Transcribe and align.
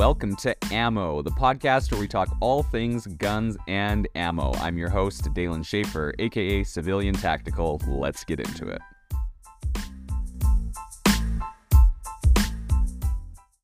welcome 0.00 0.34
to 0.34 0.56
Ammo, 0.72 1.20
the 1.20 1.30
podcast 1.30 1.92
where 1.92 2.00
we 2.00 2.08
talk 2.08 2.34
all 2.40 2.62
things 2.62 3.06
guns 3.18 3.58
and 3.68 4.08
ammo. 4.14 4.50
I'm 4.54 4.78
your 4.78 4.88
host, 4.88 5.28
Dalen 5.34 5.62
Schaefer, 5.62 6.14
aka 6.18 6.64
Civilian 6.64 7.14
Tactical. 7.14 7.82
Let's 7.86 8.24
get 8.24 8.40
into 8.40 8.66
it. 8.68 8.80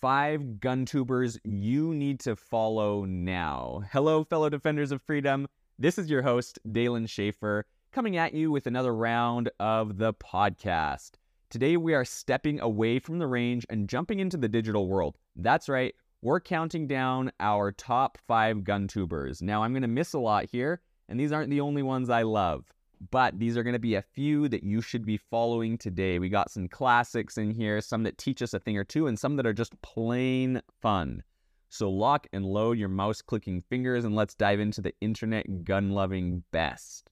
Five 0.00 0.60
gun 0.60 0.84
tubers 0.84 1.36
you 1.42 1.94
need 1.94 2.20
to 2.20 2.36
follow 2.36 3.04
now. 3.04 3.82
Hello, 3.90 4.22
fellow 4.22 4.48
defenders 4.48 4.92
of 4.92 5.02
freedom. 5.02 5.48
This 5.80 5.98
is 5.98 6.08
your 6.08 6.22
host, 6.22 6.60
Dalen 6.70 7.06
Schaefer, 7.06 7.66
coming 7.90 8.16
at 8.16 8.34
you 8.34 8.52
with 8.52 8.68
another 8.68 8.94
round 8.94 9.50
of 9.58 9.98
the 9.98 10.14
podcast. 10.14 11.14
Today, 11.50 11.76
we 11.76 11.92
are 11.92 12.04
stepping 12.04 12.60
away 12.60 13.00
from 13.00 13.18
the 13.18 13.26
range 13.26 13.66
and 13.68 13.88
jumping 13.88 14.20
into 14.20 14.36
the 14.36 14.48
digital 14.48 14.86
world. 14.86 15.18
That's 15.34 15.68
right, 15.68 15.92
we're 16.22 16.40
counting 16.40 16.86
down 16.86 17.32
our 17.40 17.72
top 17.72 18.18
five 18.26 18.64
gun 18.64 18.86
tubers. 18.86 19.40
Now, 19.40 19.62
I'm 19.62 19.72
going 19.72 19.82
to 19.82 19.88
miss 19.88 20.12
a 20.12 20.18
lot 20.18 20.46
here, 20.50 20.80
and 21.08 21.18
these 21.18 21.32
aren't 21.32 21.50
the 21.50 21.60
only 21.60 21.82
ones 21.82 22.10
I 22.10 22.22
love, 22.22 22.66
but 23.10 23.38
these 23.38 23.56
are 23.56 23.62
going 23.62 23.74
to 23.74 23.78
be 23.78 23.94
a 23.94 24.02
few 24.02 24.48
that 24.48 24.62
you 24.62 24.82
should 24.82 25.06
be 25.06 25.16
following 25.16 25.78
today. 25.78 26.18
We 26.18 26.28
got 26.28 26.50
some 26.50 26.68
classics 26.68 27.38
in 27.38 27.50
here, 27.50 27.80
some 27.80 28.02
that 28.02 28.18
teach 28.18 28.42
us 28.42 28.52
a 28.52 28.60
thing 28.60 28.76
or 28.76 28.84
two, 28.84 29.06
and 29.06 29.18
some 29.18 29.36
that 29.36 29.46
are 29.46 29.54
just 29.54 29.80
plain 29.82 30.60
fun. 30.80 31.22
So, 31.70 31.88
lock 31.88 32.26
and 32.32 32.44
load 32.44 32.78
your 32.78 32.88
mouse 32.88 33.22
clicking 33.22 33.62
fingers, 33.62 34.04
and 34.04 34.14
let's 34.14 34.34
dive 34.34 34.60
into 34.60 34.82
the 34.82 34.92
internet 35.00 35.64
gun 35.64 35.90
loving 35.90 36.42
best. 36.50 37.10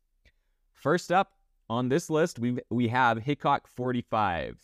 First 0.73 1.13
up, 1.13 1.33
on 1.71 1.89
this 1.89 2.11
list, 2.11 2.39
we 2.39 2.59
we 2.71 2.89
have 2.89 3.19
Hickok 3.19 3.69
45. 3.69 4.57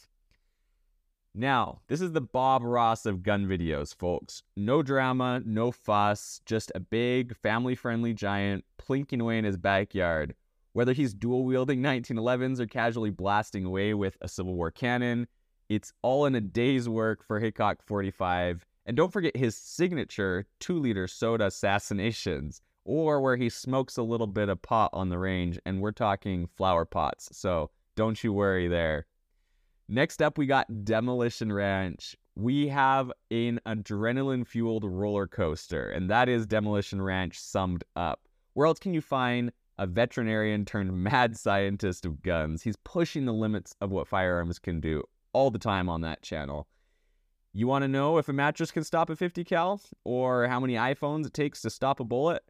Now, 1.37 1.81
this 1.89 2.01
is 2.01 2.13
the 2.13 2.21
Bob 2.21 2.63
Ross 2.63 3.07
of 3.07 3.25
gun 3.25 3.47
videos, 3.47 3.93
folks. 3.93 4.45
No 4.57 4.83
drama, 4.83 5.43
no 5.45 5.73
fuss, 5.73 6.41
just 6.47 6.71
a 6.77 6.81
big, 6.81 7.37
family 7.37 7.75
friendly 7.75 8.15
giant 8.15 8.65
plinking 8.79 9.21
away 9.21 9.39
in 9.39 9.45
his 9.45 9.57
backyard. 9.57 10.37
Whether 10.75 10.93
he's 10.93 11.13
dual 11.13 11.45
wielding 11.45 11.83
1911s 11.83 12.61
or 12.61 12.67
casually 12.67 13.11
blasting 13.11 13.65
away 13.65 13.95
with 13.95 14.17
a 14.21 14.29
Civil 14.29 14.55
War 14.55 14.71
cannon, 14.71 15.27
it's 15.69 15.93
all 16.03 16.27
in 16.27 16.37
a 16.37 16.41
day's 16.41 16.89
work 16.89 17.25
for 17.25 17.41
Hickok 17.41 17.83
45. 17.83 18.65
And 18.87 18.97
don't 18.97 19.13
forget 19.13 19.37
his 19.37 19.57
signature 19.57 20.47
2 20.61 20.79
liter 20.79 21.09
soda 21.09 21.47
assassinations 21.47 22.61
or 22.85 23.21
where 23.21 23.37
he 23.37 23.49
smokes 23.49 23.97
a 23.97 24.03
little 24.05 24.29
bit 24.29 24.49
of 24.49 24.63
pot 24.63 24.91
on 24.93 25.09
the 25.09 25.19
range, 25.19 25.59
and 25.67 25.81
we're 25.81 25.91
talking 25.91 26.47
flower 26.57 26.85
pots. 26.85 27.29
So 27.33 27.71
don't 27.97 28.23
you 28.23 28.33
worry 28.33 28.69
there. 28.69 29.07
Next 29.89 30.23
up, 30.23 30.39
we 30.39 30.47
got 30.47 30.85
Demolition 30.85 31.53
Ranch. 31.53 32.17
We 32.37 32.69
have 32.69 33.13
an 33.31 33.61
adrenaline 33.67 34.47
fueled 34.47 34.85
roller 34.85 35.27
coaster, 35.27 35.91
and 35.91 36.09
that 36.09 36.29
is 36.29 36.47
Demolition 36.47 37.03
Ranch 37.03 37.39
summed 37.39 37.85
up. 37.95 38.21
Where 38.55 38.67
else 38.67 38.79
can 38.79 38.95
you 38.95 39.03
find 39.03 39.53
a 39.79 39.87
veterinarian 39.87 40.65
turned 40.65 40.93
mad 41.05 41.37
scientist 41.37 42.07
of 42.07 42.23
guns? 42.23 42.63
He's 42.63 42.77
pushing 42.77 43.27
the 43.27 43.35
limits 43.35 43.77
of 43.83 43.91
what 43.91 44.09
firearms 44.09 44.59
can 44.59 44.81
do 44.81 45.03
all 45.35 45.51
the 45.51 45.59
time 45.59 45.91
on 45.91 46.01
that 46.01 46.23
channel. 46.23 46.67
You 47.53 47.67
want 47.67 47.83
to 47.83 47.89
know 47.89 48.17
if 48.17 48.29
a 48.29 48.33
mattress 48.33 48.71
can 48.71 48.85
stop 48.85 49.11
a 49.11 49.17
50 49.17 49.45
cal 49.45 49.83
or 50.05 50.49
how 50.49 50.61
many 50.61 50.75
iPhones 50.75 51.27
it 51.27 51.35
takes 51.35 51.61
to 51.61 51.71
stop 51.71 52.01
a 52.01 52.05
bullet? 52.05 52.43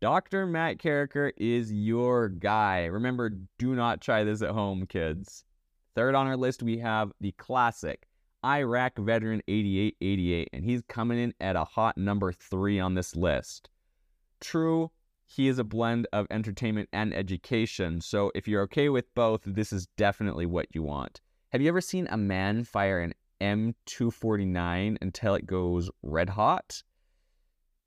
Dr. 0.00 0.44
Matt 0.44 0.78
Carriker 0.78 1.30
is 1.36 1.72
your 1.72 2.28
guy. 2.28 2.86
Remember, 2.86 3.30
do 3.58 3.76
not 3.76 4.00
try 4.00 4.24
this 4.24 4.42
at 4.42 4.50
home, 4.50 4.86
kids. 4.86 5.44
Third 5.94 6.14
on 6.14 6.26
our 6.26 6.36
list, 6.36 6.62
we 6.62 6.78
have 6.78 7.12
the 7.20 7.32
classic 7.32 8.08
Iraq 8.44 8.98
veteran 8.98 9.42
8888, 9.46 10.50
and 10.52 10.64
he's 10.64 10.82
coming 10.88 11.18
in 11.18 11.34
at 11.40 11.56
a 11.56 11.64
hot 11.64 11.96
number 11.96 12.32
three 12.32 12.80
on 12.80 12.94
this 12.94 13.14
list. 13.14 13.70
True, 14.40 14.90
he 15.24 15.48
is 15.48 15.58
a 15.58 15.64
blend 15.64 16.06
of 16.12 16.26
entertainment 16.30 16.88
and 16.92 17.14
education, 17.14 18.00
so 18.00 18.32
if 18.34 18.46
you're 18.48 18.62
okay 18.62 18.88
with 18.88 19.14
both, 19.14 19.42
this 19.46 19.72
is 19.72 19.86
definitely 19.96 20.46
what 20.46 20.66
you 20.74 20.82
want. 20.82 21.20
Have 21.50 21.62
you 21.62 21.68
ever 21.68 21.80
seen 21.80 22.08
a 22.10 22.16
man 22.16 22.64
fire 22.64 23.00
an 23.00 23.14
M249 23.40 24.98
until 25.00 25.34
it 25.34 25.46
goes 25.46 25.90
red 26.02 26.30
hot? 26.30 26.82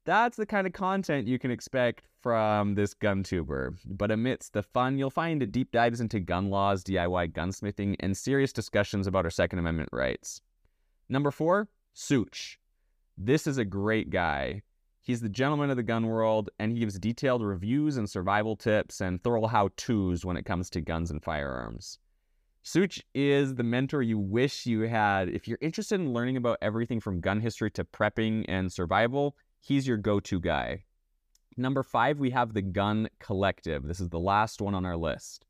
That's 0.07 0.37
the 0.37 0.45
kind 0.45 0.65
of 0.65 0.71
content 0.71 1.27
you 1.27 1.37
can 1.37 1.51
expect 1.51 2.01
from 2.21 2.75
this 2.75 2.93
gun 2.93 3.23
tuber. 3.23 3.73
But 3.85 4.09
amidst 4.09 4.53
the 4.53 4.63
fun, 4.63 4.97
you'll 4.97 5.09
find 5.09 5.51
deep 5.51 5.73
dives 5.73 5.99
into 5.99 6.21
gun 6.21 6.49
laws, 6.49 6.81
DIY 6.81 7.33
gunsmithing, 7.33 7.97
and 7.99 8.15
serious 8.15 8.53
discussions 8.53 9.05
about 9.05 9.25
our 9.25 9.29
Second 9.29 9.59
Amendment 9.59 9.89
rights. 9.91 10.39
Number 11.09 11.29
four, 11.29 11.67
Sootch. 11.93 12.55
This 13.17 13.47
is 13.47 13.57
a 13.57 13.65
great 13.65 14.09
guy. 14.09 14.61
He's 15.01 15.19
the 15.19 15.27
gentleman 15.27 15.71
of 15.71 15.75
the 15.75 15.83
gun 15.83 16.07
world, 16.07 16.51
and 16.57 16.71
he 16.71 16.79
gives 16.79 16.97
detailed 16.97 17.43
reviews 17.43 17.97
and 17.97 18.09
survival 18.09 18.55
tips 18.55 19.01
and 19.01 19.21
thorough 19.21 19.45
how 19.45 19.71
to's 19.75 20.23
when 20.23 20.37
it 20.37 20.45
comes 20.45 20.69
to 20.69 20.79
guns 20.79 21.11
and 21.11 21.21
firearms. 21.21 21.99
Sootch 22.63 23.01
is 23.13 23.55
the 23.55 23.63
mentor 23.63 24.01
you 24.01 24.17
wish 24.17 24.65
you 24.65 24.81
had. 24.81 25.27
If 25.27 25.49
you're 25.49 25.57
interested 25.59 25.99
in 25.99 26.13
learning 26.13 26.37
about 26.37 26.59
everything 26.61 27.01
from 27.01 27.19
gun 27.19 27.41
history 27.41 27.71
to 27.71 27.83
prepping 27.83 28.45
and 28.47 28.71
survival, 28.71 29.35
he's 29.59 29.87
your 29.87 29.97
go 29.97 30.19
to 30.19 30.39
guy. 30.39 30.83
Number 31.57 31.83
five, 31.83 32.19
we 32.19 32.29
have 32.29 32.53
the 32.53 32.61
Gun 32.61 33.09
Collective. 33.19 33.87
This 33.87 33.99
is 33.99 34.09
the 34.09 34.19
last 34.19 34.61
one 34.61 34.75
on 34.75 34.85
our 34.85 34.97
list. 34.97 35.45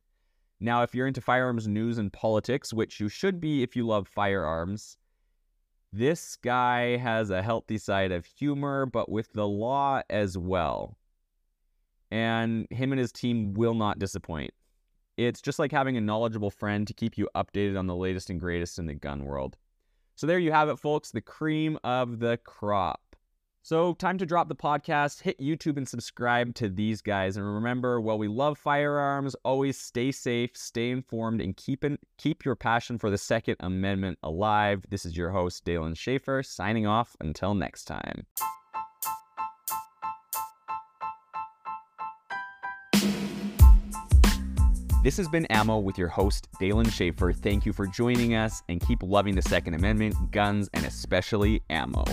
Now, 0.60 0.82
if 0.82 0.96
you're 0.96 1.08
into 1.08 1.22
firearms 1.22 1.68
news 1.68 1.98
and 1.98 2.12
politics, 2.12 2.74
which 2.74 3.00
you 3.00 3.10
should 3.10 3.40
be 3.40 3.62
if 3.62 3.76
you 3.76 3.86
love 3.86 4.08
firearms, 4.08 4.98
this 5.94 6.36
guy 6.38 6.98
has 6.98 7.30
a 7.30 7.42
healthy 7.42 7.78
side 7.78 8.12
of 8.12 8.26
humor, 8.26 8.86
but 8.86 9.10
with 9.10 9.32
the 9.34 9.48
law 9.48 10.02
as 10.10 10.38
well. 10.38 10.98
And 12.10 12.68
him 12.72 12.92
and 12.92 13.00
his 13.00 13.12
team 13.12 13.54
will 13.54 13.74
not 13.74 14.00
disappoint. 14.00 14.52
It's 15.18 15.42
just 15.42 15.60
like 15.60 15.72
having 15.72 15.98
a 15.98 16.02
knowledgeable 16.02 16.52
friend 16.52 16.88
to 16.88 16.94
keep 16.94 17.18
you 17.18 17.28
updated 17.36 17.78
on 17.78 17.88
the 17.88 17.96
latest 17.96 18.30
and 18.30 18.40
greatest 18.40 18.80
in 18.80 18.86
the 18.86 18.94
gun 18.94 19.26
world. 19.26 19.58
So 20.16 20.28
there 20.28 20.40
you 20.40 20.52
have 20.52 20.70
it, 20.70 20.80
folks, 20.80 21.12
the 21.12 21.22
cream 21.22 21.78
of 21.84 22.20
the 22.20 22.38
crop. 22.46 23.16
So, 23.68 23.96
time 23.96 24.18
to 24.20 24.26
drop 24.26 24.48
the 24.48 24.56
podcast, 24.56 25.24
hit 25.24 25.38
YouTube 25.40 25.76
and 25.76 25.86
subscribe 25.86 26.56
to 26.56 26.70
these 26.70 27.02
guys. 27.02 27.36
And 27.36 27.46
remember, 27.46 28.00
while 28.00 28.18
we 28.18 28.30
love 28.30 28.58
firearms, 28.58 29.36
always 29.44 29.78
stay 29.78 30.14
safe, 30.14 30.52
stay 30.54 30.90
informed, 30.90 31.42
and 31.42 31.54
keep, 31.58 31.84
in, 31.84 32.00
keep 32.18 32.46
your 32.46 32.56
passion 32.56 32.98
for 32.98 33.10
the 33.10 33.18
Second 33.18 33.58
Amendment 33.60 34.20
alive. 34.24 34.86
This 34.90 35.06
is 35.06 35.18
your 35.18 35.32
host, 35.32 35.66
Dalen 35.66 35.96
Schaefer, 35.96 36.44
signing 36.44 36.88
off 36.88 37.18
until 37.20 37.56
next 37.56 37.84
time. 37.84 38.26
This 45.04 45.18
has 45.18 45.28
been 45.28 45.46
Ammo 45.48 45.80
with 45.80 45.98
your 45.98 46.08
host, 46.08 46.48
Dalen 46.58 46.90
Schaefer. 46.90 47.34
Thank 47.34 47.66
you 47.66 47.74
for 47.74 47.86
joining 47.86 48.34
us 48.34 48.64
and 48.70 48.80
keep 48.80 49.04
loving 49.04 49.36
the 49.36 49.42
Second 49.42 49.74
Amendment, 49.74 50.16
guns, 50.32 50.70
and 50.74 50.86
especially 50.86 51.62
ammo. 51.70 52.06